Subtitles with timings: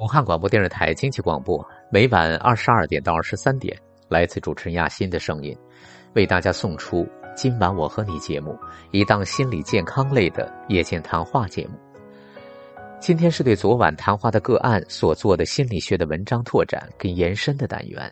[0.00, 3.78] 武汉广播电视台经济广播，每晚二十二点到二十三点，
[4.08, 5.54] 来自主持人亚欣的声音，
[6.14, 8.58] 为大家送出今晚我和你节目，
[8.92, 11.78] 一档心理健康类的夜间谈话节目。
[12.98, 18.10] 今天是对昨晚谈话的个案所做的心理学的文章拓展跟延伸的单元。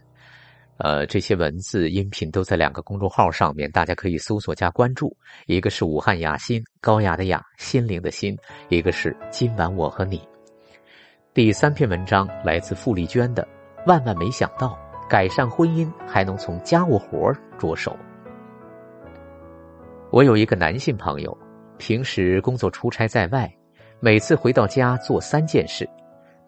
[0.77, 5.17] 呃，这些文字、音频都在两个公众号上面，大家可以搜索加关注。
[5.47, 8.37] 一个是武汉雅心，高雅的雅，心灵的心；
[8.69, 10.21] 一个是今晚我和你。
[11.39, 13.45] 第三篇文章来自傅丽娟的
[13.87, 14.77] 《万万没想到，
[15.09, 17.93] 改善婚姻还能从家务活着手》。
[20.11, 21.39] 我有一个男性朋友，
[21.77, 23.49] 平时工作出差在外，
[24.01, 25.89] 每次回到家做三件事：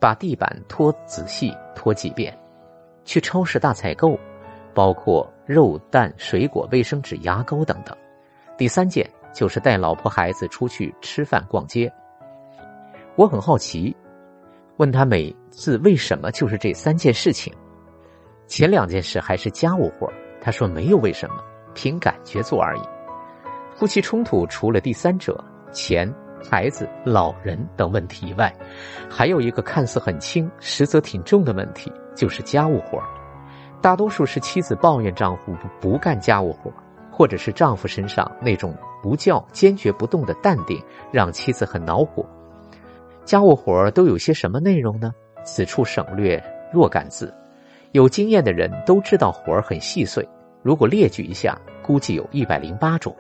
[0.01, 2.37] 把地板拖仔细拖几遍，
[3.05, 4.19] 去超市大采购，
[4.75, 7.97] 包括肉蛋水果、卫生纸、牙膏等等。
[8.59, 11.89] 第三件就是带老婆孩子出去吃饭逛街。
[13.15, 13.97] 我很好奇。
[14.81, 17.53] 问他每次为什么就是这三件事情，
[18.47, 21.35] 前两件事还是家务活他说没有为什么，
[21.75, 22.81] 凭感觉做而已。
[23.77, 25.39] 夫妻冲突除了第三者
[25.71, 26.11] 钱、
[26.43, 28.51] 孩子、老人等问题以外，
[29.07, 32.99] 还有一个看似很轻，实则挺重的问题，就是家务活
[33.83, 36.73] 大多数是妻子抱怨丈夫不干家务活
[37.13, 42.25] 或者是丈夫身上那种不叫坚决不动的淡定，让妻子很恼火。
[43.31, 45.15] 家务活都有些什么内容呢？
[45.45, 46.43] 此处省略
[46.73, 47.33] 若干字。
[47.93, 50.29] 有经验的人都知道活儿很细碎，
[50.65, 53.15] 如果列举一下，估计有一百零八种。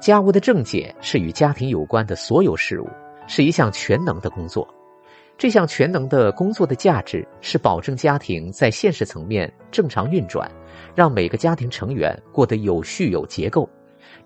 [0.00, 2.88] 家务的正解是与家庭有关的所有事物，
[3.28, 4.66] 是一项全能的工作。
[5.38, 10.50] 这项全能的工作的价值是保证家庭在现实层面正常运转，
[10.92, 13.70] 让每个家庭成员过得有序有结构，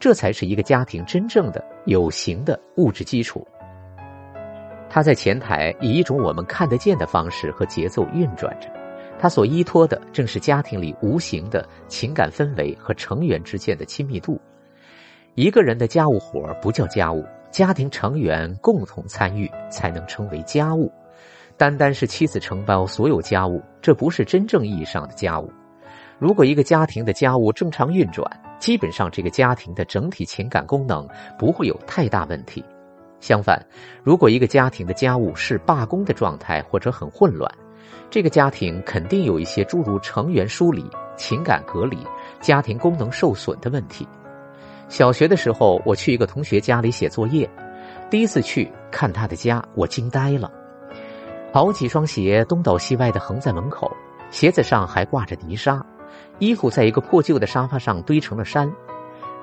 [0.00, 3.46] 这才是一个家庭真正的有形的物质基础。
[4.94, 8.68] 他在前台以一种我们看得见的方式和节奏运转着，
[9.18, 14.40] 他所依托的正是家庭里无形的情感氛围和成员之间的亲密度。
[15.34, 20.92] 一个人的家务活不叫家务，家庭成员共同参与才能称为家务。
[21.56, 25.52] 单单是妻子承包所有家务，这不是真正意义上的家务。
[26.20, 28.24] 如果一个家庭的家务正常运转，
[28.60, 31.04] 基本上这个家庭的整体情感功能
[31.36, 32.64] 不会有太大问题。
[33.24, 33.58] 相反，
[34.02, 37.50] 如果一个家庭的家务是罢工的状态或者很混乱，
[38.10, 40.84] 这个家庭肯定有一些诸如成员疏离、
[41.16, 41.96] 情感隔离、
[42.42, 44.06] 家庭功能受损的问题。
[44.90, 47.48] 小学的时候，我去一个同学家里写作业，
[48.10, 50.52] 第一次去看他的家，我惊呆了。
[51.50, 53.90] 好几双鞋东倒西歪的横在门口，
[54.30, 55.82] 鞋子上还挂着泥沙，
[56.40, 58.70] 衣服在一个破旧的沙发上堆成了山，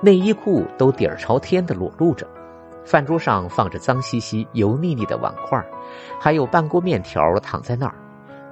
[0.00, 2.24] 内衣裤都底儿朝天的裸露着。
[2.84, 5.64] 饭桌上放着脏兮兮、油腻腻的碗筷，
[6.20, 7.94] 还有半锅面条躺在那儿。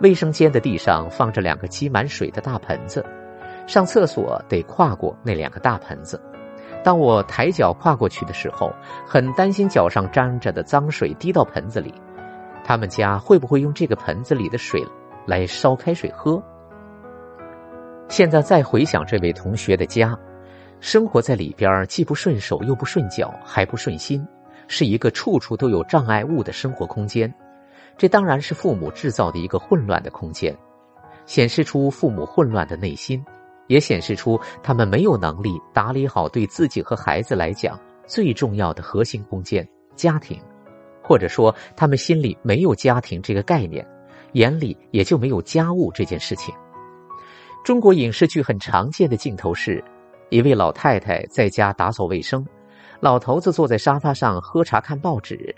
[0.00, 3.04] 卫生间的地上放着两个积满水的大盆子，
[3.66, 6.20] 上厕所得跨过那两个大盆子。
[6.82, 8.72] 当我抬脚跨过去的时候，
[9.06, 11.92] 很担心脚上沾着的脏水滴到盆子里。
[12.64, 14.82] 他们家会不会用这个盆子里的水
[15.26, 16.42] 来烧开水喝？
[18.08, 20.18] 现在再回想这位同学的家。
[20.80, 24.26] 生活在里边，既不顺手，又不顺脚，还不顺心，
[24.66, 27.32] 是一个处处都有障碍物的生活空间。
[27.98, 30.56] 这当然是父母制造的一个混乱的空间，
[31.26, 33.22] 显示出父母混乱的内心，
[33.66, 40.40] 也显示出他们没有能力打理好对自己和孩子来讲最重要的核心空间——家庭，
[41.02, 43.86] 或者说他们心里没有家庭这个概念，
[44.32, 46.54] 眼里也就没有家务这件事情。
[47.62, 49.84] 中国影视剧很常见的镜头是。
[50.30, 52.46] 一位老太太在家打扫卫生，
[53.00, 55.54] 老头子坐在沙发上喝茶看报纸。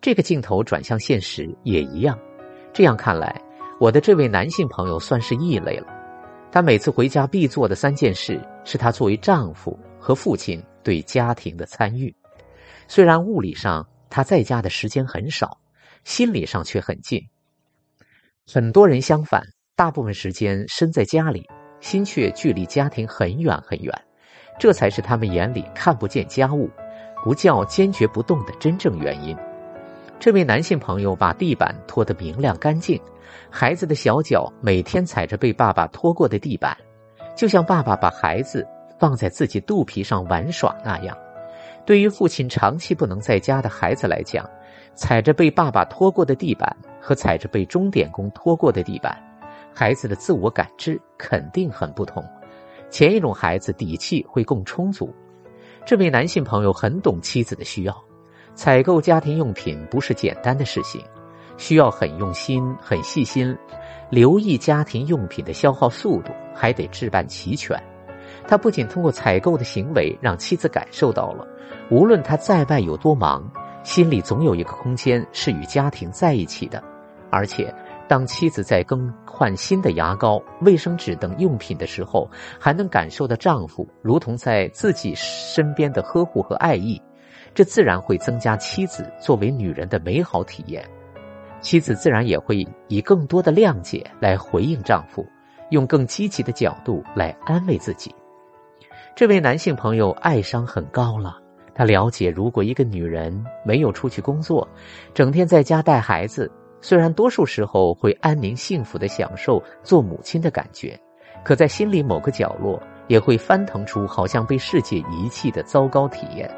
[0.00, 2.18] 这个镜头转向现实也一样。
[2.72, 3.38] 这样看来，
[3.78, 5.86] 我的这位男性朋友算是异类了。
[6.50, 12.14] 他每次回家必做的三件事，是他作为丈夫和父亲对家庭的参与。
[12.88, 15.58] 虽然物理上他在家的时间很少，
[16.04, 17.20] 心理上却很近。
[18.46, 19.42] 很多人相反，
[19.74, 21.44] 大部分时间身在家里，
[21.80, 23.92] 心却距离家庭很远很远。
[24.58, 26.70] 这才是他们眼里看不见家务，
[27.22, 29.36] 不叫坚决不动的真正原因。
[30.18, 32.98] 这位男性朋友把地板拖得明亮干净，
[33.50, 36.74] 孩子的小脚每天踩着被爸爸拖过的地板，
[37.34, 38.66] 就像爸爸把孩子
[38.98, 41.16] 放在自己肚皮上玩耍那样。
[41.84, 44.48] 对于父亲长期不能在家的孩子来讲，
[44.94, 49.16] 踩着被爸爸拖过的地板和踩着被钟点工拖过的地板，
[49.74, 52.24] 孩子的自我感知肯定很不同。
[52.90, 55.14] 前一种孩子底气会更充足，
[55.84, 58.04] 这位男性朋友很懂妻子的需要，
[58.54, 61.02] 采购家庭用品不是简单的事情，
[61.56, 63.56] 需要很用心、很细心，
[64.10, 67.80] 留意家庭用品的消耗速度，还得置办齐全。
[68.48, 71.46] 他不仅通过采购的行为让妻子感受到了，
[71.90, 73.48] 无论他在外有多忙，
[73.82, 76.82] 心里总有一个空间是与家庭在一起的。
[77.28, 77.74] 而且，
[78.08, 87.00] 当妻子在更换新的牙膏、卫生纸等用品的时候，还能感受到丈夫如同在自己身边的呵护和爱意，
[87.54, 90.88] 这自然会增加妻子作为女人的美好体验。
[91.60, 95.26] 妻子自然也会以更多的谅解来回应丈夫，
[95.70, 98.14] 用更积极的角度来安慰自己。
[99.16, 101.38] 这位男性朋友爱商很高了，
[101.74, 104.68] 他了解，如果一个女人没有出去工作，
[105.12, 106.52] 整天在家带孩子，
[106.88, 110.96] 虽然多数时候会安宁幸福的享受做母亲的感觉，
[111.42, 116.48] 可在心里某个角落也会翻腾出好像被世界遗弃的糟糕体验。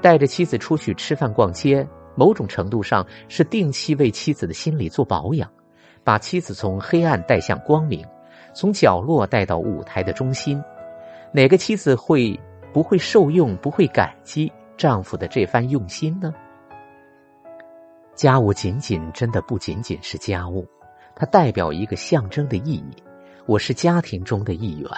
[0.00, 5.46] 带着妻子出去吃饭逛街，某种程度上是定期为妻子的心理做保养，
[6.02, 8.02] 把妻子从黑暗带向光明，
[8.54, 10.58] 从角落带到舞台的中心。
[11.34, 12.34] 哪个妻子会
[12.72, 16.32] 不会受用、不会感激丈夫的这番用心呢？
[18.20, 20.68] 家务仅仅真的不仅仅是家务，
[21.16, 22.94] 它代表一个象征的意义。
[23.46, 24.90] 我是家庭中的一员，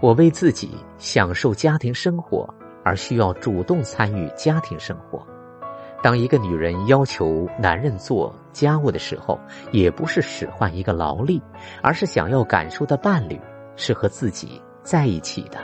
[0.00, 2.48] 我为自己享受家庭生活
[2.82, 5.22] 而需要主动参与家庭生活。
[6.02, 9.38] 当一个女人要求男人做家务的时候，
[9.70, 11.42] 也不是使唤一个劳力，
[11.82, 13.38] 而是想要感受的伴侣
[13.76, 14.58] 是和自己。
[14.82, 15.58] 在一起的。